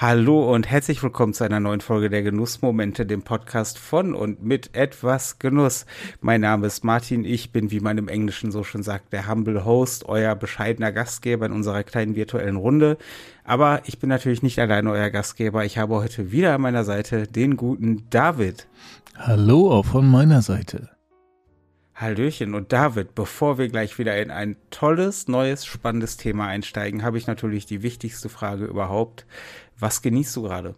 [0.00, 4.76] Hallo und herzlich willkommen zu einer neuen Folge der Genussmomente, dem Podcast von und mit
[4.76, 5.86] etwas Genuss.
[6.20, 9.64] Mein Name ist Martin, ich bin, wie man im Englischen so schon sagt, der Humble
[9.64, 12.96] Host, euer bescheidener Gastgeber in unserer kleinen virtuellen Runde.
[13.42, 15.64] Aber ich bin natürlich nicht alleine euer Gastgeber.
[15.64, 18.68] Ich habe heute wieder an meiner Seite den guten David.
[19.16, 20.90] Hallo auch von meiner Seite.
[22.00, 27.18] Hallöchen und David, bevor wir gleich wieder in ein tolles, neues, spannendes Thema einsteigen, habe
[27.18, 29.26] ich natürlich die wichtigste Frage überhaupt.
[29.80, 30.76] Was genießt du gerade?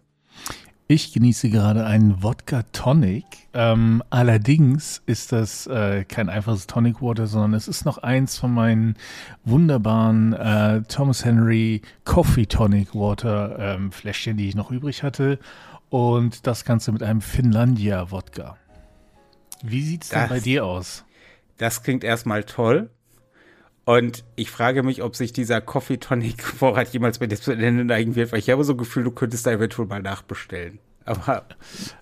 [0.87, 3.23] Ich genieße gerade einen Wodka Tonic.
[3.53, 8.51] Ähm, allerdings ist das äh, kein einfaches Tonic Water, sondern es ist noch eins von
[8.51, 8.95] meinen
[9.45, 15.37] wunderbaren äh, Thomas Henry Coffee Tonic Water ähm, Fläschchen, die ich noch übrig hatte.
[15.89, 18.57] Und das Ganze mit einem Finlandia Wodka.
[19.61, 21.05] Wie sieht es denn bei dir aus?
[21.61, 22.89] Das klingt erstmal toll.
[23.85, 27.85] Und ich frage mich, ob sich dieser Coffee Tonic Vorrat jemals bei dir zu Ende
[27.85, 30.79] neigen wird, weil ich habe so ein Gefühl, du könntest da eventuell mal nachbestellen.
[31.05, 31.45] Aber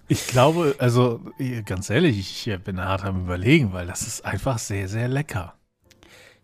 [0.08, 1.20] ich glaube, also
[1.66, 5.56] ganz ehrlich, ich bin hart am Überlegen, weil das ist einfach sehr, sehr lecker.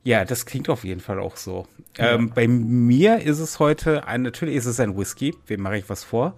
[0.03, 1.67] Ja, das klingt auf jeden Fall auch so.
[1.97, 2.15] Ja.
[2.15, 5.89] Ähm, bei mir ist es heute, ein, natürlich ist es ein Whisky, wem mache ich
[5.89, 6.35] was vor?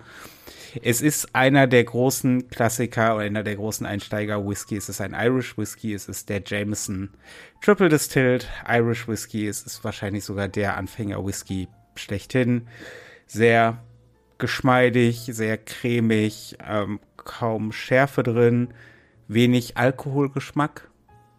[0.84, 4.76] Es ist einer der großen Klassiker oder einer der großen Einsteiger-Whisky.
[4.76, 5.94] Es ist ein Irish Whisky.
[5.94, 7.10] Es ist der Jameson
[7.62, 9.48] Triple Distilled Irish Whisky.
[9.48, 12.68] Es ist wahrscheinlich sogar der Anfänger-Whisky schlechthin.
[13.26, 13.84] Sehr
[14.38, 18.74] geschmeidig, sehr cremig, ähm, kaum Schärfe drin,
[19.28, 20.90] wenig Alkoholgeschmack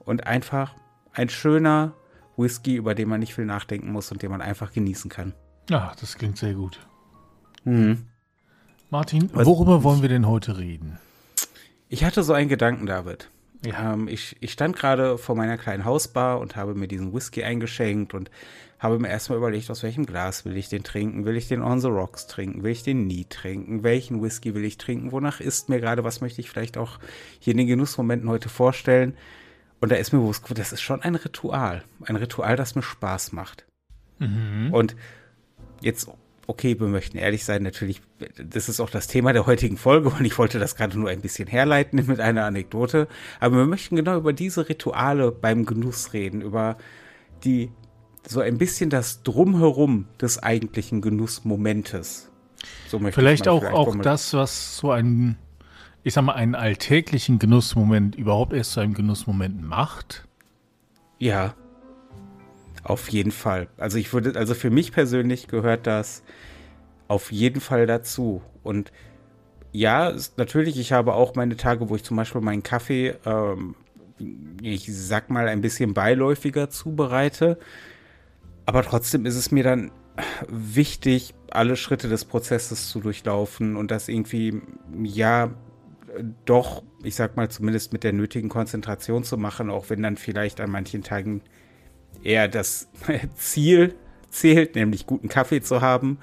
[0.00, 0.74] und einfach
[1.12, 1.94] ein schöner
[2.36, 5.34] Whisky, über den man nicht viel nachdenken muss und den man einfach genießen kann.
[5.70, 6.78] Ja, das klingt sehr gut.
[7.64, 8.06] Mhm.
[8.90, 10.98] Martin, worüber wollen wir denn heute reden?
[11.90, 13.30] Ich hatte so einen Gedanken, David.
[13.66, 13.92] Ja.
[13.92, 18.14] Ähm, ich, ich stand gerade vor meiner kleinen Hausbar und habe mir diesen Whisky eingeschenkt
[18.14, 18.30] und
[18.78, 21.26] habe mir erstmal überlegt, aus welchem Glas will ich den trinken?
[21.26, 22.62] Will ich den On the Rocks trinken?
[22.62, 23.82] Will ich den nie trinken?
[23.82, 25.12] Welchen Whisky will ich trinken?
[25.12, 26.04] Wonach ist mir gerade?
[26.04, 26.98] Was möchte ich vielleicht auch
[27.40, 29.14] hier in den Genussmomenten heute vorstellen?
[29.80, 31.84] Und da ist mir bewusst, das ist schon ein Ritual.
[32.04, 33.66] Ein Ritual, das mir Spaß macht.
[34.18, 34.72] Mhm.
[34.72, 34.96] Und
[35.80, 36.08] jetzt
[36.48, 38.00] okay, wir möchten ehrlich sein, natürlich,
[38.42, 41.20] das ist auch das Thema der heutigen Folge und ich wollte das gerade nur ein
[41.20, 43.06] bisschen herleiten mit einer Anekdote.
[43.38, 46.78] Aber wir möchten genau über diese Rituale beim Genuss reden, über
[47.44, 47.70] die
[48.26, 52.30] so ein bisschen das Drumherum des eigentlichen Genussmomentes.
[52.88, 55.36] So vielleicht auch, vielleicht auch das, was so ein,
[56.02, 60.26] ich sag mal, einen alltäglichen Genussmoment überhaupt erst zu einem Genussmoment macht.
[61.18, 61.54] Ja,
[62.84, 63.68] auf jeden Fall.
[63.76, 66.22] Also ich würde, also für mich persönlich gehört das
[67.08, 68.42] auf jeden Fall dazu.
[68.62, 68.92] Und
[69.72, 73.74] ja, natürlich, ich habe auch meine Tage, wo ich zum Beispiel meinen Kaffee, ähm,
[74.62, 77.58] ich sag mal, ein bisschen beiläufiger zubereite.
[78.66, 79.90] Aber trotzdem ist es mir dann
[80.48, 84.60] wichtig, alle Schritte des Prozesses zu durchlaufen und das irgendwie,
[85.02, 85.50] ja,
[86.44, 90.60] doch, ich sag mal, zumindest mit der nötigen Konzentration zu machen, auch wenn dann vielleicht
[90.60, 91.42] an manchen Tagen
[92.22, 92.88] eher das
[93.36, 93.94] Ziel
[94.30, 96.18] zählt, nämlich guten Kaffee zu haben.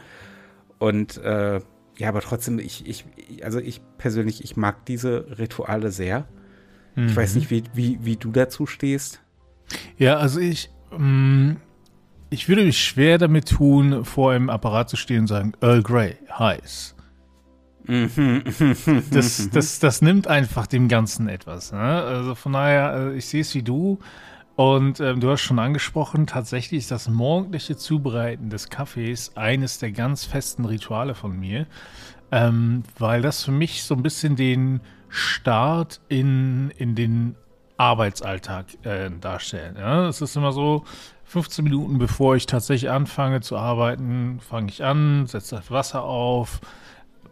[0.79, 1.61] Und äh,
[1.97, 3.05] ja, aber trotzdem, ich, ich,
[3.43, 6.27] also ich persönlich, ich mag diese Rituale sehr.
[6.95, 7.07] Mhm.
[7.07, 7.39] Ich weiß mhm.
[7.39, 9.21] nicht, wie, wie, wie du dazu stehst.
[9.97, 11.57] Ja, also ich, mh, mm,
[12.29, 16.17] ich würde mich schwer damit tun, vor einem Apparat zu stehen und sagen, Earl Grey,
[16.37, 16.95] heiß.
[17.87, 18.43] Mhm.
[19.11, 21.71] das, das, das nimmt einfach dem Ganzen etwas.
[21.71, 21.79] Ne?
[21.79, 23.99] Also von daher, äh, ich sehe es wie du.
[24.55, 29.91] Und ähm, du hast schon angesprochen, tatsächlich ist das morgendliche Zubereiten des Kaffees eines der
[29.91, 31.67] ganz festen Rituale von mir,
[32.31, 34.79] ähm, weil das für mich so ein bisschen den
[35.09, 37.35] Start in, in den
[37.77, 39.77] Arbeitsalltag äh, darstellt.
[39.77, 40.07] Ja?
[40.07, 40.85] Es ist immer so,
[41.25, 46.61] 15 Minuten bevor ich tatsächlich anfange zu arbeiten, fange ich an, setze das Wasser auf,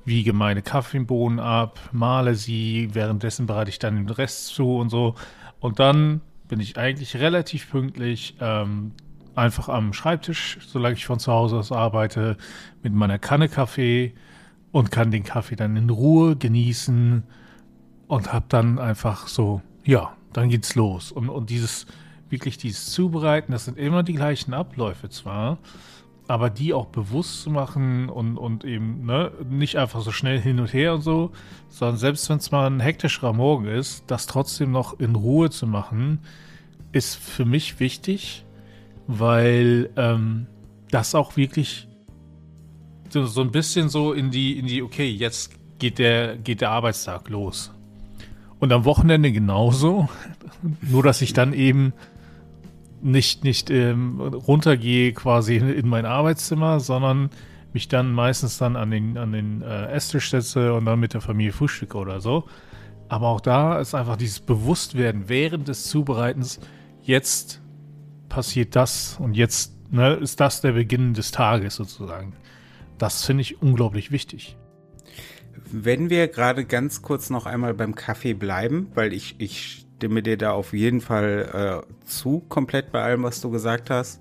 [0.03, 5.16] wiege meine Kaffeebohnen ab, male sie, währenddessen bereite ich dann den Rest zu und so.
[5.61, 8.92] Und dann bin ich eigentlich relativ pünktlich ähm,
[9.36, 12.38] einfach am Schreibtisch, solange ich von zu Hause aus arbeite,
[12.82, 14.14] mit meiner Kanne Kaffee
[14.72, 17.23] und kann den Kaffee dann in Ruhe genießen
[18.08, 21.12] und habe dann einfach so, ja, dann geht's los.
[21.12, 21.85] Und, und dieses,
[22.29, 25.58] wirklich dieses Zubereiten, das sind immer die gleichen Abläufe zwar,
[26.28, 30.59] aber die auch bewusst zu machen und, und eben ne, nicht einfach so schnell hin
[30.59, 31.31] und her und so,
[31.70, 35.67] sondern selbst wenn es mal ein hektischerer Morgen ist, das trotzdem noch in Ruhe zu
[35.67, 36.20] machen,
[36.91, 38.46] ist für mich wichtig,
[39.08, 40.47] weil ähm,
[40.91, 41.87] das auch wirklich
[43.09, 46.72] so, so ein bisschen so in die, in die, okay, jetzt geht der, geht der
[46.72, 47.73] Arbeitstag los.
[48.59, 50.08] Und am Wochenende genauso,
[50.81, 51.93] nur dass ich dann eben
[53.03, 57.29] nicht, nicht ähm, runtergehe quasi in mein Arbeitszimmer, sondern
[57.73, 61.22] mich dann meistens dann an den, an den äh, Esstisch setze und dann mit der
[61.22, 62.46] Familie frühstücke oder so.
[63.09, 66.59] Aber auch da ist einfach dieses Bewusstwerden während des Zubereitens,
[67.02, 67.61] jetzt
[68.29, 72.34] passiert das und jetzt ne, ist das der Beginn des Tages sozusagen.
[72.97, 74.58] Das finde ich unglaublich wichtig.
[75.72, 80.38] Wenn wir gerade ganz kurz noch einmal beim Kaffee bleiben, weil ich, ich stimme dir
[80.38, 84.20] da auf jeden Fall äh, zu, komplett bei allem, was du gesagt hast.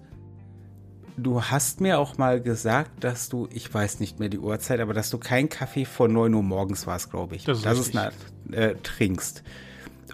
[1.17, 4.94] Du hast mir auch mal gesagt, dass du, ich weiß nicht mehr die Uhrzeit, aber
[4.94, 7.43] dass du keinen Kaffee vor 9 Uhr morgens warst, glaube ich.
[7.46, 8.12] Das ist, das ist eine,
[8.52, 9.43] äh, trinkst.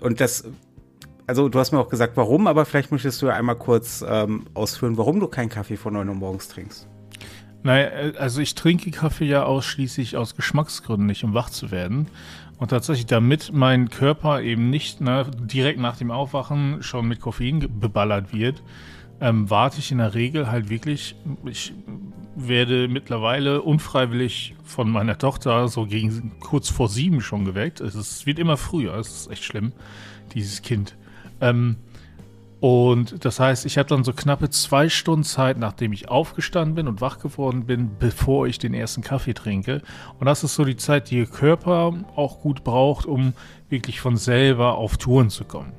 [0.01, 0.45] Und das,
[1.27, 4.47] also du hast mir auch gesagt, warum, aber vielleicht möchtest du ja einmal kurz ähm,
[4.55, 6.89] ausführen, warum du keinen Kaffee vor 9 Uhr morgens trinkst.
[7.63, 12.09] Naja, äh, also ich trinke Kaffee ja ausschließlich aus Geschmacksgründen, nicht um wach zu werden.
[12.59, 17.61] Und tatsächlich, damit mein Körper eben nicht ne, direkt nach dem Aufwachen schon mit Koffein
[17.81, 18.63] beballert wird,
[19.21, 21.15] ähm, warte ich in der Regel halt wirklich,
[21.45, 21.73] ich
[22.35, 27.81] werde mittlerweile unfreiwillig von meiner Tochter so gegen kurz vor sieben schon geweckt.
[27.81, 29.73] Es, ist, es wird immer früher, es ist echt schlimm,
[30.35, 30.97] dieses Kind.
[31.41, 31.77] Ähm,
[32.61, 36.89] und das heißt, ich habe dann so knappe zwei Stunden Zeit, nachdem ich aufgestanden bin
[36.89, 39.81] und wach geworden bin, bevor ich den ersten Kaffee trinke.
[40.19, 43.33] Und das ist so die Zeit, die Ihr Körper auch gut braucht, um
[43.69, 45.73] wirklich von selber auf Touren zu kommen.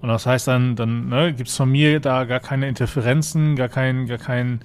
[0.00, 3.68] Und das heißt dann, dann ne, gibt es von mir da gar keine Interferenzen, gar
[3.68, 4.60] kein, gar kein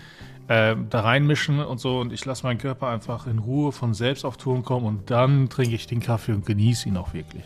[0.47, 1.99] äh, da reinmischen und so.
[1.99, 5.49] Und ich lasse meinen Körper einfach in Ruhe von selbst auf Touren kommen und dann
[5.49, 7.43] trinke ich den Kaffee und genieße ihn auch wirklich.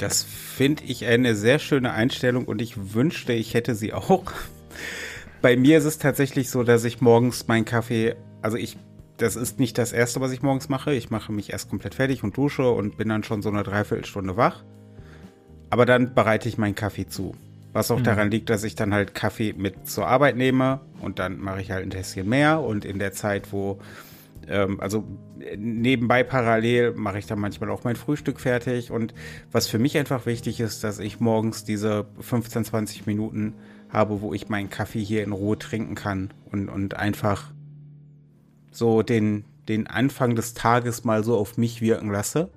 [0.00, 4.32] Das finde ich eine sehr schöne Einstellung und ich wünschte, ich hätte sie auch.
[5.42, 8.78] Bei mir ist es tatsächlich so, dass ich morgens meinen Kaffee, also ich,
[9.18, 10.94] das ist nicht das erste, was ich morgens mache.
[10.94, 14.38] Ich mache mich erst komplett fertig und dusche und bin dann schon so eine Dreiviertelstunde
[14.38, 14.64] wach.
[15.68, 17.34] Aber dann bereite ich meinen Kaffee zu.
[17.74, 18.04] Was auch mhm.
[18.04, 21.70] daran liegt, dass ich dann halt Kaffee mit zur Arbeit nehme und dann mache ich
[21.70, 23.78] halt ein Tässchen mehr und in der Zeit, wo
[24.50, 25.04] ähm, also
[25.56, 28.90] nebenbei parallel mache ich dann manchmal auch mein Frühstück fertig.
[28.90, 29.14] Und
[29.52, 33.54] was für mich einfach wichtig ist, dass ich morgens diese 15, 20 Minuten
[33.88, 37.52] habe, wo ich meinen Kaffee hier in Ruhe trinken kann und, und einfach
[38.70, 42.50] so den, den Anfang des Tages mal so auf mich wirken lasse.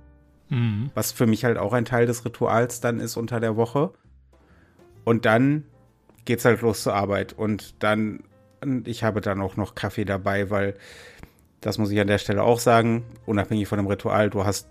[0.50, 0.92] Mhm.
[0.94, 3.94] Was für mich halt auch ein Teil des Rituals dann ist unter der Woche.
[5.04, 5.64] Und dann
[6.26, 7.34] geht's halt los zur Arbeit.
[7.34, 8.24] Und dann,
[8.86, 10.76] ich habe dann auch noch Kaffee dabei, weil
[11.64, 14.68] das muss ich an der Stelle auch sagen, unabhängig von dem Ritual, du hast,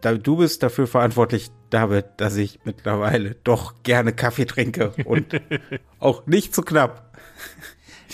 [0.00, 5.40] du bist dafür verantwortlich, David, dass ich mittlerweile doch gerne Kaffee trinke und
[5.98, 7.18] auch nicht zu knapp.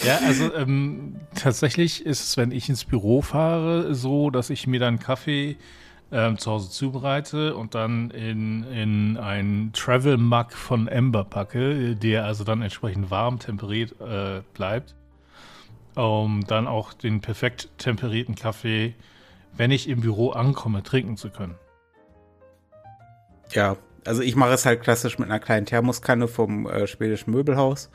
[0.03, 4.81] Ja, also ähm, tatsächlich ist es, wenn ich ins Büro fahre, so, dass ich mir
[4.81, 5.59] dann Kaffee
[6.11, 12.25] ähm, zu Hause zubereite und dann in, in einen Travel Mug von Ember packe, der
[12.25, 14.95] also dann entsprechend warm temperiert äh, bleibt
[16.01, 18.95] um dann auch den perfekt temperierten Kaffee,
[19.57, 21.57] wenn ich im Büro ankomme, trinken zu können.
[23.53, 23.77] Ja,
[24.07, 27.91] also ich mache es halt klassisch mit einer kleinen Thermoskanne vom äh, schwedischen Möbelhaus.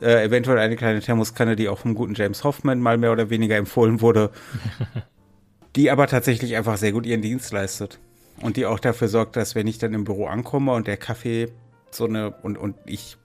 [0.00, 3.56] Äh, eventuell eine kleine Thermoskanne, die auch vom guten James Hoffman mal mehr oder weniger
[3.56, 4.30] empfohlen wurde.
[5.76, 8.00] die aber tatsächlich einfach sehr gut ihren Dienst leistet.
[8.40, 11.52] Und die auch dafür sorgt, dass wenn ich dann im Büro ankomme und der Kaffee
[11.90, 13.16] so eine, und, und ich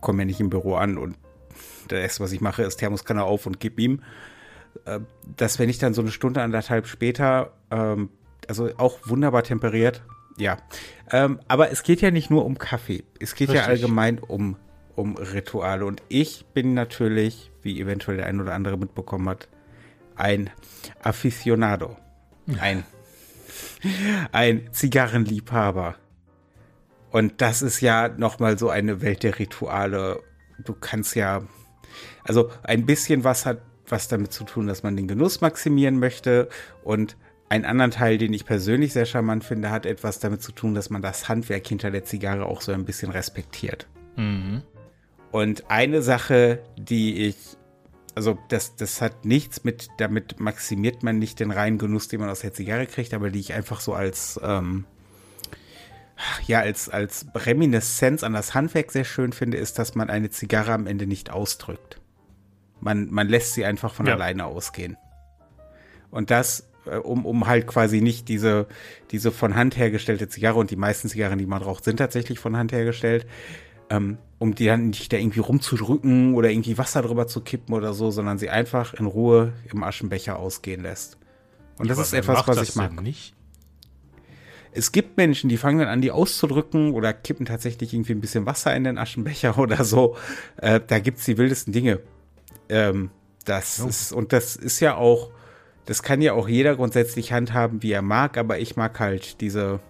[0.00, 1.16] komme ja nicht im Büro an und
[1.88, 4.02] das erste, was ich mache, ist Thermoskanne auf und gib ihm.
[4.84, 5.00] Äh,
[5.36, 8.10] dass wenn ich dann so eine Stunde, anderthalb später, ähm,
[8.48, 10.02] also auch wunderbar temperiert,
[10.40, 10.56] ja.
[11.10, 13.04] Ähm, aber es geht ja nicht nur um Kaffee.
[13.18, 13.66] Es geht Richtig.
[13.66, 14.56] ja allgemein um,
[14.96, 15.84] um Rituale.
[15.84, 19.48] Und ich bin natürlich, wie eventuell der ein oder andere mitbekommen hat,
[20.16, 20.50] ein
[21.02, 21.96] Aficionado.
[22.58, 22.84] Ein,
[24.32, 25.96] ein Zigarrenliebhaber.
[27.10, 30.22] Und das ist ja nochmal so eine Welt der Rituale.
[30.64, 31.42] Du kannst ja
[32.24, 36.48] also ein bisschen was hat was damit zu tun, dass man den Genuss maximieren möchte
[36.84, 37.16] und
[37.48, 40.88] ein anderen Teil, den ich persönlich sehr charmant finde, hat etwas damit zu tun, dass
[40.88, 43.88] man das Handwerk hinter der Zigarre auch so ein bisschen respektiert.
[44.16, 44.62] Mhm.
[45.32, 47.36] Und eine Sache, die ich,
[48.14, 52.28] also das, das hat nichts mit, damit maximiert man nicht den reinen Genuss, den man
[52.28, 54.84] aus der Zigarre kriegt, aber die ich einfach so als, ähm,
[56.46, 60.72] ja, als, als Reminiszenz an das Handwerk sehr schön finde, ist, dass man eine Zigarre
[60.72, 62.00] am Ende nicht ausdrückt.
[62.80, 64.14] Man, man lässt sie einfach von ja.
[64.14, 64.96] alleine ausgehen.
[66.10, 68.66] Und das, äh, um, um halt quasi nicht diese,
[69.10, 72.56] diese von Hand hergestellte Zigarre und die meisten Zigarren, die man raucht, sind tatsächlich von
[72.56, 73.26] Hand hergestellt,
[73.90, 77.92] ähm, um die dann nicht da irgendwie rumzudrücken oder irgendwie Wasser drüber zu kippen oder
[77.92, 81.18] so, sondern sie einfach in Ruhe im Aschenbecher ausgehen lässt.
[81.78, 83.00] Und das ist etwas, was ich mag.
[83.02, 83.34] Nicht?
[84.72, 88.46] Es gibt Menschen, die fangen dann an, die auszudrücken oder kippen tatsächlich irgendwie ein bisschen
[88.46, 90.16] Wasser in den Aschenbecher oder so.
[90.56, 92.00] Äh, da gibt's die wildesten Dinge.
[92.68, 93.10] Ähm,
[93.44, 93.88] Das oh.
[93.88, 95.30] ist, und das ist ja auch,
[95.86, 99.80] das kann ja auch jeder grundsätzlich handhaben, wie er mag, aber ich mag halt diese.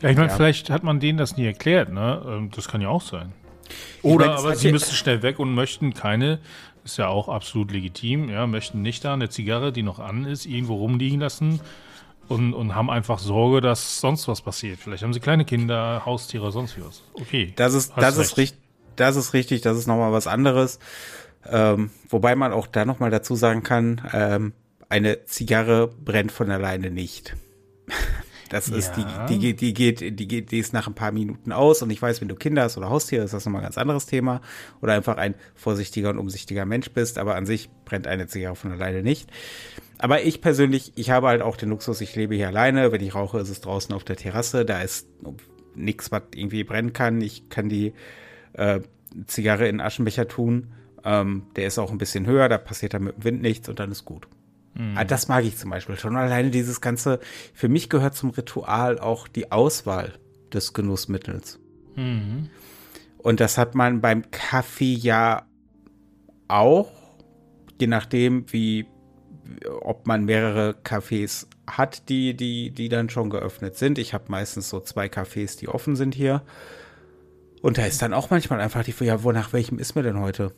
[0.00, 0.34] Ja, ich meine, ja.
[0.34, 2.22] vielleicht hat man denen das nie erklärt, ne?
[2.26, 3.32] Ähm, das kann ja auch sein.
[4.02, 6.40] Oder meine, aber sie müssen schnell weg und möchten keine,
[6.84, 10.46] ist ja auch absolut legitim, ja, möchten nicht da eine Zigarre, die noch an ist,
[10.46, 11.60] irgendwo rumliegen lassen
[12.28, 14.78] und, und haben einfach Sorge, dass sonst was passiert.
[14.80, 17.02] Vielleicht haben sie kleine Kinder, Haustiere, sonst was.
[17.14, 17.52] Okay.
[17.56, 18.58] Das ist, das ist richtig,
[18.96, 20.78] das ist richtig, das ist nochmal was anderes.
[21.48, 24.52] Ähm, wobei man auch da nochmal dazu sagen kann, ähm,
[24.88, 27.36] eine Zigarre brennt von alleine nicht.
[28.48, 28.76] Das ja.
[28.76, 31.90] ist die, die, die geht, die geht, die ist nach ein paar Minuten aus und
[31.90, 34.40] ich weiß, wenn du Kinder hast oder Haustiere, ist das nochmal ein ganz anderes Thema.
[34.80, 38.70] Oder einfach ein vorsichtiger und umsichtiger Mensch bist, aber an sich brennt eine Zigarre von
[38.70, 39.30] alleine nicht.
[39.98, 42.92] Aber ich persönlich, ich habe halt auch den Luxus, ich lebe hier alleine.
[42.92, 44.64] Wenn ich rauche, ist es draußen auf der Terrasse.
[44.64, 45.08] Da ist
[45.74, 47.20] nichts, was irgendwie brennen kann.
[47.20, 47.94] Ich kann die
[48.52, 48.80] äh,
[49.26, 50.68] Zigarre in Aschenbecher tun.
[51.04, 53.78] Ähm, der ist auch ein bisschen höher, da passiert dann mit dem Wind nichts und
[53.78, 54.26] dann ist gut.
[54.74, 54.98] Mhm.
[55.06, 56.16] Das mag ich zum Beispiel schon.
[56.16, 57.20] Alleine dieses ganze,
[57.54, 60.14] für mich gehört zum Ritual auch die Auswahl
[60.52, 61.58] des Genussmittels.
[61.94, 62.50] Mhm.
[63.18, 65.46] Und das hat man beim Kaffee ja
[66.48, 66.92] auch,
[67.80, 68.86] je nachdem, wie,
[69.80, 73.98] ob man mehrere Cafés hat, die, die, die dann schon geöffnet sind.
[73.98, 76.42] Ich habe meistens so zwei Cafés, die offen sind hier.
[77.62, 80.20] Und da ist dann auch manchmal einfach die Frage, ja, wonach welchem ist mir denn
[80.20, 80.52] heute?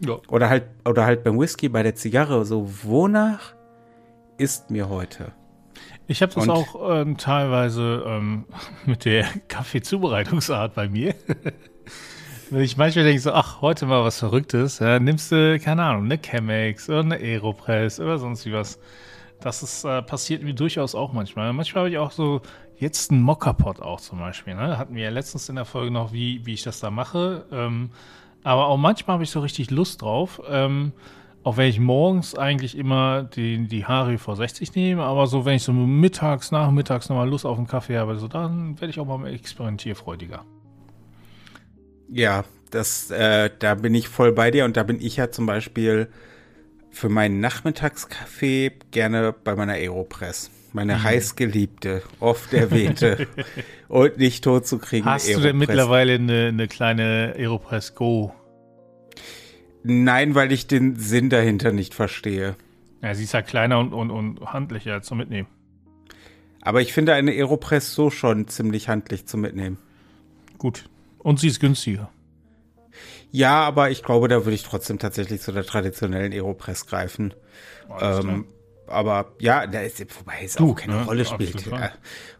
[0.00, 0.18] Ja.
[0.28, 3.54] Oder halt, oder halt beim Whisky, bei der Zigarre, so, wonach
[4.38, 5.32] ist mir heute?
[6.06, 8.44] Ich habe das Und auch ähm, teilweise ähm,
[8.86, 11.14] mit der Kaffeezubereitungsart bei mir.
[12.50, 16.04] Wenn ich manchmal denke so, ach, heute mal was Verrücktes, ja, nimmst du, keine Ahnung,
[16.04, 18.78] eine Chemex oder eine Aeropress oder sonst wie was.
[19.40, 21.52] Das ist, äh, passiert mir durchaus auch manchmal.
[21.52, 22.42] Manchmal habe ich auch so
[22.76, 24.54] jetzt einen Mockerpot auch zum Beispiel.
[24.54, 24.78] Ne?
[24.78, 27.46] Hatten wir ja letztens in der Folge noch, wie, wie ich das da mache.
[27.50, 27.90] Ähm,
[28.42, 30.40] aber auch manchmal habe ich so richtig Lust drauf.
[30.48, 30.92] Ähm,
[31.44, 35.56] auch wenn ich morgens eigentlich immer die, die Hari vor 60 nehme, aber so, wenn
[35.56, 39.04] ich so mittags, nachmittags nochmal Lust auf einen Kaffee habe, so dann werde ich auch
[39.06, 40.44] mal experimentierfreudiger.
[42.08, 45.46] Ja, das, äh, da bin ich voll bei dir und da bin ich ja zum
[45.46, 46.08] Beispiel
[46.90, 51.02] für meinen Nachmittagskaffee gerne bei meiner Aeropress meine mhm.
[51.04, 53.28] heißgeliebte, oft erwähnte
[53.88, 55.06] und nicht tot zu kriegen.
[55.06, 55.42] Hast Aeropress.
[55.42, 58.34] du denn mittlerweile eine, eine kleine Aeropress Go?
[59.84, 62.56] Nein, weil ich den Sinn dahinter nicht verstehe.
[63.02, 65.46] Ja, sie ist ja kleiner und, und, und handlicher zum Mitnehmen.
[66.60, 69.78] Aber ich finde eine Aeropress so schon ziemlich handlich zum Mitnehmen.
[70.58, 70.88] Gut.
[71.24, 72.10] Und sie ist günstiger.
[73.32, 77.34] Ja, aber ich glaube, da würde ich trotzdem tatsächlich zu der traditionellen Aeropress greifen.
[78.00, 78.46] Ähm,
[78.86, 81.04] aber ja, da ist, wobei es du, auch keine ne?
[81.04, 81.66] Rolle spielt.
[81.66, 81.90] Ja.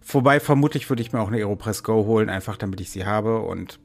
[0.07, 3.41] Wobei vermutlich würde ich mir auch eine Aeropress Go holen, einfach damit ich sie habe
[3.41, 3.81] und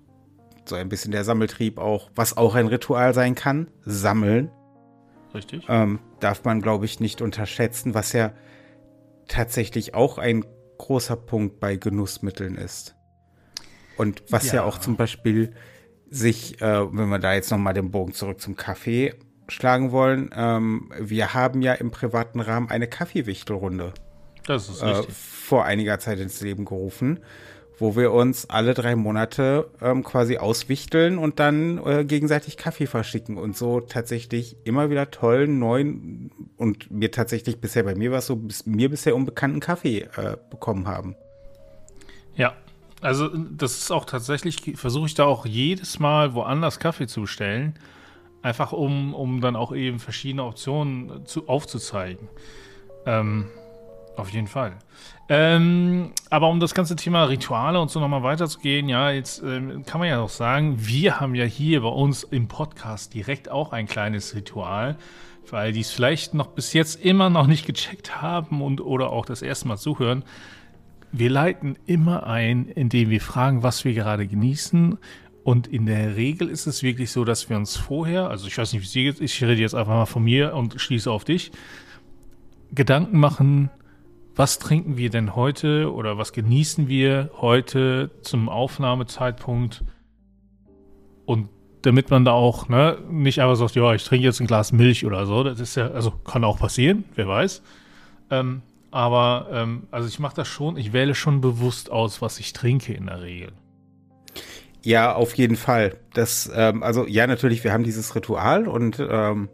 [0.65, 4.51] so ein bisschen der Sammeltrieb auch, was auch ein Ritual sein kann, sammeln.
[5.33, 5.65] Richtig.
[5.67, 8.33] Ähm, darf man, glaube ich, nicht unterschätzen, was ja
[9.27, 10.45] tatsächlich auch ein
[10.77, 12.95] großer Punkt bei Genussmitteln ist.
[13.99, 15.51] Und was ja, ja auch zum Beispiel
[16.09, 19.13] sich, äh, wenn wir da jetzt nochmal den Bogen zurück zum Kaffee
[19.49, 23.93] schlagen wollen, ähm, wir haben ja im privaten Rahmen eine Kaffeewichtelrunde.
[24.45, 25.09] Das ist richtig.
[25.09, 27.19] Äh, vor einiger Zeit ins Leben gerufen,
[27.77, 33.35] wo wir uns alle drei Monate ähm, quasi auswichteln und dann äh, gegenseitig Kaffee verschicken
[33.35, 38.37] und so tatsächlich immer wieder tollen, neuen und mir tatsächlich bisher bei mir was so
[38.37, 41.17] bis, mir bisher unbekannten Kaffee äh, bekommen haben.
[42.33, 42.55] Ja,
[43.01, 47.79] also das ist auch tatsächlich, versuche ich da auch jedes Mal woanders Kaffee zu bestellen
[48.41, 52.29] Einfach um, um dann auch eben verschiedene Optionen zu, aufzuzeigen.
[53.05, 53.49] Ähm,
[54.15, 54.77] auf jeden Fall.
[55.27, 59.99] Ähm, aber um das ganze Thema Rituale und so nochmal weiterzugehen, ja, jetzt ähm, kann
[59.99, 63.87] man ja auch sagen, wir haben ja hier bei uns im Podcast direkt auch ein
[63.87, 64.97] kleines Ritual,
[65.49, 69.25] weil die es vielleicht noch bis jetzt immer noch nicht gecheckt haben und oder auch
[69.25, 70.23] das erste Mal zuhören.
[71.11, 74.97] Wir leiten immer ein, indem wir fragen, was wir gerade genießen
[75.43, 78.73] und in der Regel ist es wirklich so, dass wir uns vorher, also ich weiß
[78.73, 81.51] nicht, wie sie jetzt, ich rede jetzt einfach mal von mir und schließe auf dich,
[82.71, 83.71] Gedanken machen,
[84.35, 89.83] was trinken wir denn heute oder was genießen wir heute zum Aufnahmezeitpunkt
[91.25, 91.49] und
[91.81, 95.05] damit man da auch ne, nicht einfach sagt, ja, ich trinke jetzt ein Glas Milch
[95.05, 97.63] oder so, das ist ja, also kann auch passieren, wer weiß.
[98.29, 102.53] Ähm, aber ähm, also ich mache das schon, ich wähle schon bewusst aus, was ich
[102.53, 103.51] trinke in der Regel.
[104.83, 105.97] Ja, auf jeden Fall.
[106.13, 109.49] Das, ähm, also ja, natürlich, wir haben dieses Ritual und ähm,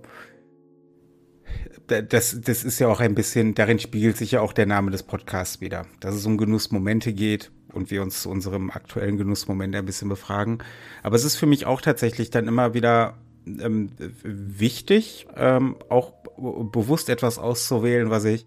[1.88, 5.04] das, das ist ja auch ein bisschen, darin spiegelt sich ja auch der Name des
[5.04, 9.86] Podcasts wieder, dass es um Genussmomente geht und wir uns zu unserem aktuellen Genussmoment ein
[9.86, 10.60] bisschen befragen.
[11.04, 13.92] Aber es ist für mich auch tatsächlich dann immer wieder ähm,
[14.24, 18.46] wichtig, ähm, auch bewusst etwas auszuwählen, was ich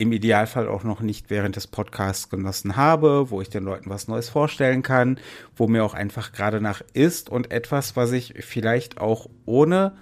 [0.00, 4.08] im Idealfall auch noch nicht während des Podcasts genossen habe, wo ich den Leuten was
[4.08, 5.20] Neues vorstellen kann,
[5.54, 9.92] wo mir auch einfach gerade nach ist und etwas, was ich vielleicht auch ohne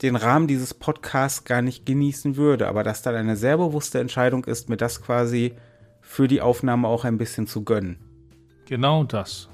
[0.00, 4.46] den Rahmen dieses Podcasts gar nicht genießen würde, aber dass dann eine sehr bewusste Entscheidung
[4.46, 5.52] ist, mir das quasi
[6.00, 7.98] für die Aufnahme auch ein bisschen zu gönnen.
[8.64, 9.50] Genau das.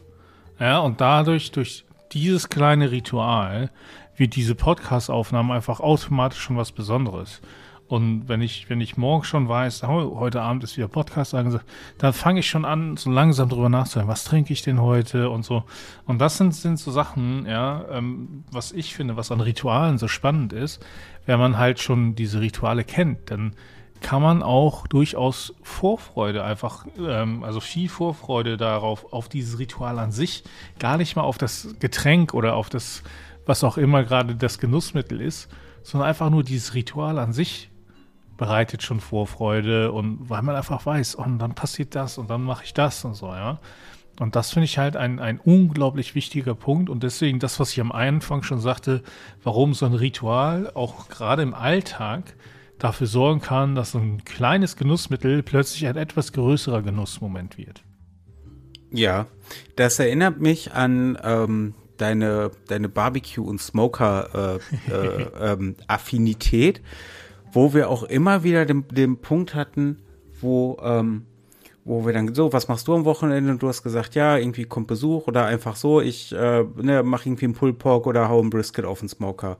[0.61, 3.71] Ja, und dadurch, durch dieses kleine Ritual,
[4.17, 7.41] wird diese Podcast-Aufnahme einfach automatisch schon was Besonderes.
[7.89, 12.41] Und wenn ich, wenn ich morgen schon weiß, heute Abend ist wieder Podcast dann fange
[12.41, 15.65] ich schon an, so langsam drüber nachzudenken, was trinke ich denn heute und so.
[16.05, 20.07] Und das sind, sind so Sachen, ja, ähm, was ich finde, was an Ritualen so
[20.07, 20.85] spannend ist,
[21.25, 23.55] wenn man halt schon diese Rituale kennt, dann
[24.03, 30.13] kann man auch durchaus Vorfreude einfach, ähm, also viel Vorfreude darauf, auf dieses Ritual an
[30.13, 30.45] sich,
[30.79, 33.03] gar nicht mal auf das Getränk oder auf das,
[33.47, 35.49] was auch immer gerade das Genussmittel ist,
[35.83, 37.71] sondern einfach nur dieses Ritual an sich
[38.39, 42.43] bereitet schon Vorfreude und weil man einfach weiß, und oh, dann passiert das und dann
[42.43, 43.61] mache ich das und so, ja.
[44.21, 47.81] Und das finde ich halt ein, ein unglaublich wichtiger Punkt und deswegen das, was ich
[47.81, 49.03] am Anfang schon sagte,
[49.43, 52.35] warum so ein Ritual auch gerade im Alltag
[52.79, 57.83] dafür sorgen kann, dass so ein kleines Genussmittel plötzlich ein etwas größerer Genussmoment wird.
[58.91, 59.27] Ja,
[59.77, 64.93] das erinnert mich an ähm, deine, deine Barbecue- und Smoker-Affinität.
[65.39, 65.77] Äh, äh, ähm,
[67.53, 69.99] wo wir auch immer wieder den, den Punkt hatten,
[70.41, 71.27] wo, ähm,
[71.85, 73.51] wo wir dann so, was machst du am Wochenende?
[73.51, 77.29] Und du hast gesagt, ja, irgendwie kommt Besuch oder einfach so, ich äh, ne, mache
[77.29, 79.59] irgendwie einen Pulled Pork oder hau ein Brisket auf den Smoker.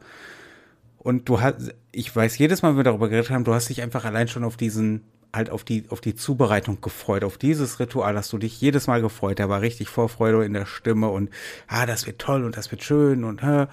[0.99, 3.83] Und du hast, ich weiß jedes Mal, wenn wir darüber geredet haben, du hast dich
[3.83, 8.17] einfach allein schon auf diesen, halt auf die, auf die Zubereitung gefreut, auf dieses Ritual
[8.17, 9.39] hast du dich jedes Mal gefreut.
[9.39, 11.31] Da war richtig Vorfreude in der Stimme und,
[11.67, 13.67] ah, das wird toll und das wird schön und, hä.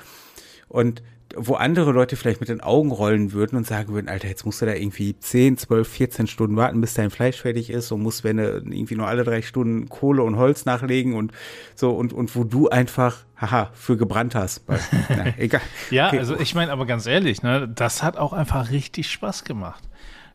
[0.67, 1.03] Und
[1.35, 4.61] wo andere Leute vielleicht mit den Augen rollen würden und sagen würden, Alter, jetzt musst
[4.61, 8.23] du da irgendwie 10, 12, 14 Stunden warten, bis dein Fleisch fertig ist und musst,
[8.23, 11.31] wenn du irgendwie nur alle drei Stunden Kohle und Holz nachlegen und
[11.75, 14.63] so und, und wo du einfach, haha, für gebrannt hast.
[15.09, 15.61] Na, egal.
[15.89, 16.19] ja, okay.
[16.19, 19.83] also ich meine, aber ganz ehrlich, ne, das hat auch einfach richtig Spaß gemacht.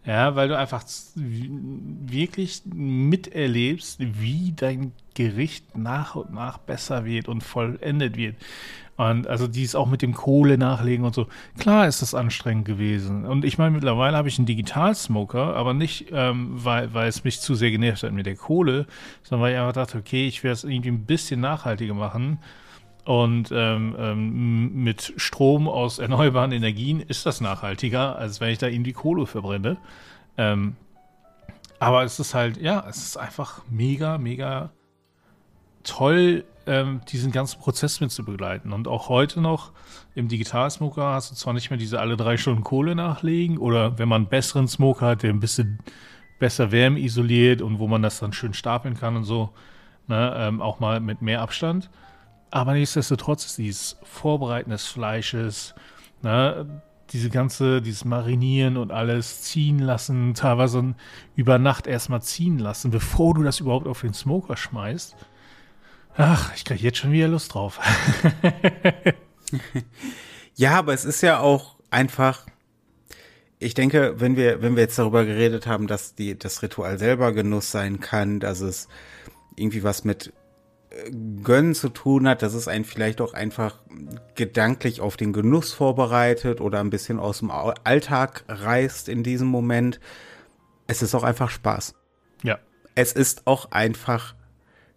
[0.07, 0.83] Ja, weil du einfach
[1.15, 8.37] wirklich miterlebst, wie dein Gericht nach und nach besser wird und vollendet wird.
[9.01, 11.27] Und also dies auch mit dem Kohle nachlegen und so.
[11.59, 13.25] Klar ist das anstrengend gewesen.
[13.25, 17.41] Und ich meine, mittlerweile habe ich einen Digital-Smoker, aber nicht, ähm, weil, weil es mich
[17.41, 18.87] zu sehr genervt hat mit der Kohle,
[19.23, 22.41] sondern weil ich einfach dachte, okay, ich werde es irgendwie ein bisschen nachhaltiger machen.
[23.07, 28.67] Und ähm, ähm, mit Strom aus erneuerbaren Energien ist das nachhaltiger, als wenn ich da
[28.67, 29.79] irgendwie Kohle verbrenne.
[30.37, 30.77] Ähm,
[31.79, 34.73] aber es ist halt, ja, es ist einfach mega, mega
[35.83, 38.73] toll, ähm, diesen ganzen Prozess mit zu begleiten.
[38.73, 39.73] Und auch heute noch
[40.15, 44.09] im Digital-Smoker hast du zwar nicht mehr diese alle drei Stunden Kohle nachlegen oder wenn
[44.09, 45.79] man einen besseren Smoker hat, der ein bisschen
[46.39, 49.51] besser Wärme isoliert und wo man das dann schön stapeln kann und so,
[50.09, 51.91] ne, ähm, auch mal mit mehr Abstand.
[52.51, 55.75] Aber nichtsdestotrotz ist dieses Vorbereiten des Fleisches,
[56.23, 60.95] ne, diese ganze, dieses Marinieren und alles ziehen lassen, teilweise
[61.35, 65.17] über Nacht erstmal ziehen lassen, bevor du das überhaupt auf den Smoker schmeißt.
[66.17, 67.81] Ach, ich kriege jetzt schon wieder Lust drauf.
[70.55, 72.47] ja, aber es ist ja auch einfach,
[73.59, 77.33] ich denke, wenn wir, wenn wir jetzt darüber geredet haben, dass die, das Ritual selber
[77.33, 78.89] Genuss sein kann, dass es
[79.57, 80.33] irgendwie was mit
[80.91, 81.11] äh,
[81.43, 83.81] Gönnen zu tun hat, dass es einen vielleicht auch einfach
[84.35, 90.01] gedanklich auf den Genuss vorbereitet oder ein bisschen aus dem Alltag reißt in diesem Moment.
[90.87, 91.95] Es ist auch einfach Spaß.
[92.43, 92.59] Ja.
[92.95, 94.35] Es ist auch einfach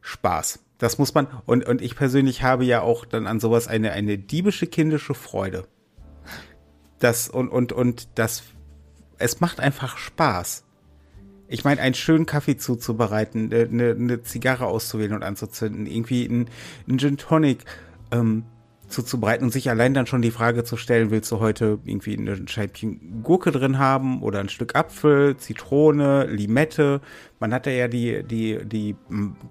[0.01, 0.62] Spaß.
[0.83, 4.17] Das muss man, und, und ich persönlich habe ja auch dann an sowas eine, eine
[4.17, 5.65] diebische kindische Freude.
[6.99, 8.43] Das, und, und, und das,
[9.17, 10.65] es macht einfach Spaß.
[11.47, 16.49] Ich meine, einen schönen Kaffee zuzubereiten, eine, eine Zigarre auszuwählen und anzuzünden, irgendwie ein,
[16.89, 17.63] ein Gin Tonic
[18.11, 18.43] ähm,
[18.87, 22.47] zuzubereiten und sich allein dann schon die Frage zu stellen, willst du heute irgendwie ein
[22.47, 27.01] Scheibchen Gurke drin haben oder ein Stück Apfel, Zitrone, Limette.
[27.39, 28.95] Man hat ja die, die, die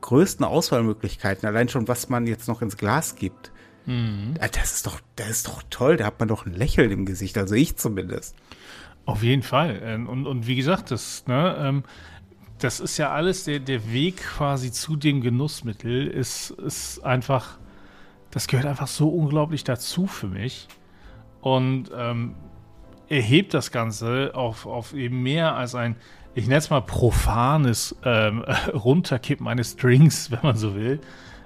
[0.01, 3.53] größten Auswahlmöglichkeiten, allein schon, was man jetzt noch ins Glas gibt.
[3.87, 4.35] Mhm.
[4.40, 7.05] Ah, das ist doch, das ist doch toll, da hat man doch ein Lächeln im
[7.05, 8.37] Gesicht, also ich zumindest.
[9.05, 9.81] Auf jeden Fall.
[9.83, 11.83] Ähm, und, und wie gesagt, das, ne, ähm,
[12.61, 17.59] das ist ja alles, der, der Weg quasi zu dem Genussmittel ist, ist einfach
[18.33, 20.66] das gehört einfach so unglaublich dazu für mich.
[21.40, 22.35] Und ähm,
[23.09, 25.97] erhebt das Ganze auf, auf eben mehr als ein,
[26.35, 31.01] ich nenne es mal profanes ähm, Runterkippen eines Drinks, wenn man so will.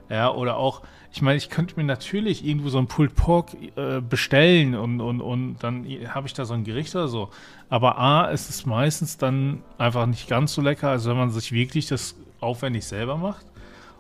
[0.09, 4.01] Ja, oder auch, ich meine, ich könnte mir natürlich irgendwo so ein Pulled Pork äh,
[4.01, 7.31] bestellen und, und, und dann habe ich da so ein Gericht oder so.
[7.69, 11.51] Aber A, ist es meistens dann einfach nicht ganz so lecker, als wenn man sich
[11.51, 13.45] wirklich das aufwendig selber macht.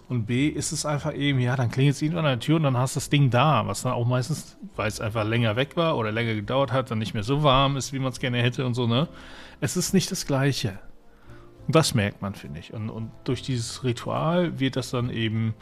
[0.08, 2.62] Und B, ist es einfach eben, ja, dann klingelt es irgendwann an der Tür und
[2.62, 5.76] dann hast du das Ding da, was dann auch meistens, weil es einfach länger weg
[5.76, 8.40] war oder länger gedauert hat, dann nicht mehr so warm ist, wie man es gerne
[8.40, 9.08] hätte und so, ne?
[9.60, 10.78] Es ist nicht das Gleiche.
[11.66, 12.72] Und das merkt man, finde ich.
[12.72, 15.54] Und, und durch dieses Ritual wird das dann eben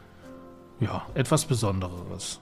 [0.81, 2.41] ja, etwas Besonderes.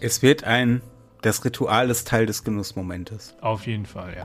[0.00, 0.82] Es wird ein,
[1.22, 3.34] das Ritual ist Teil des Genussmomentes.
[3.40, 4.24] Auf jeden Fall, ja.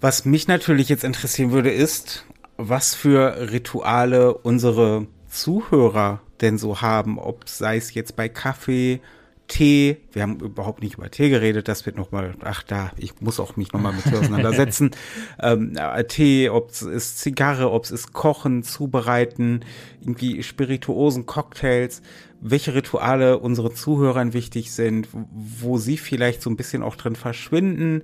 [0.00, 7.18] Was mich natürlich jetzt interessieren würde, ist, was für Rituale unsere Zuhörer denn so haben,
[7.18, 9.00] ob sei es jetzt bei Kaffee,
[9.48, 13.38] Tee, wir haben überhaupt nicht über Tee geredet, das wird nochmal, ach da, ich muss
[13.38, 14.90] auch mich nochmal mit Tee auseinandersetzen.
[15.40, 19.64] ähm, äh, Tee, ob es ist Zigarre, ob es ist Kochen, Zubereiten,
[20.00, 22.02] irgendwie Spirituosen, Cocktails,
[22.40, 28.02] welche Rituale unseren Zuhörern wichtig sind, wo sie vielleicht so ein bisschen auch drin verschwinden,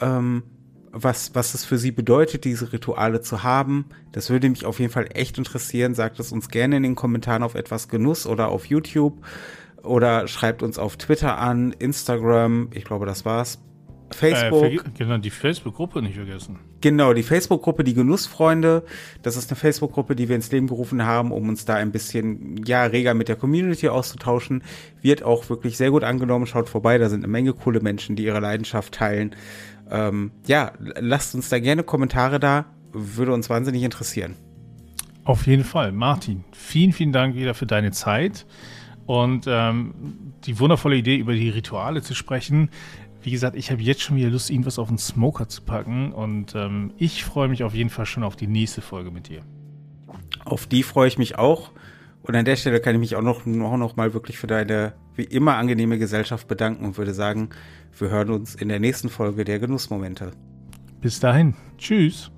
[0.00, 0.44] ähm,
[0.92, 3.86] was, was es für sie bedeutet, diese Rituale zu haben.
[4.12, 5.94] Das würde mich auf jeden Fall echt interessieren.
[5.94, 9.24] Sagt es uns gerne in den Kommentaren auf etwas Genuss oder auf YouTube
[9.82, 13.58] oder schreibt uns auf Twitter an, Instagram, ich glaube, das war's.
[14.12, 14.64] Facebook.
[14.64, 16.58] Äh, genau, die Facebook-Gruppe nicht vergessen.
[16.80, 18.82] Genau, die Facebook-Gruppe, die Genussfreunde.
[19.22, 22.56] Das ist eine Facebook-Gruppe, die wir ins Leben gerufen haben, um uns da ein bisschen,
[22.64, 24.64] ja, reger mit der Community auszutauschen.
[25.00, 26.46] Wird auch wirklich sehr gut angenommen.
[26.46, 29.36] Schaut vorbei, da sind eine Menge coole Menschen, die ihre Leidenschaft teilen.
[29.90, 32.66] Ähm, ja, lasst uns da gerne Kommentare da.
[32.92, 34.36] Würde uns wahnsinnig interessieren.
[35.24, 35.92] Auf jeden Fall.
[35.92, 38.46] Martin, vielen, vielen Dank wieder für deine Zeit.
[39.06, 42.70] Und ähm, die wundervolle Idee, über die Rituale zu sprechen.
[43.22, 46.12] Wie gesagt, ich habe jetzt schon wieder Lust, irgendwas auf den Smoker zu packen.
[46.12, 49.42] Und ähm, ich freue mich auf jeden Fall schon auf die nächste Folge mit dir.
[50.44, 51.72] Auf die freue ich mich auch.
[52.22, 54.92] Und an der Stelle kann ich mich auch noch, noch, noch mal wirklich für deine
[55.16, 57.50] wie immer angenehme Gesellschaft bedanken und würde sagen,
[57.98, 60.32] wir hören uns in der nächsten Folge der Genussmomente.
[61.00, 61.54] Bis dahin.
[61.78, 62.30] Tschüss.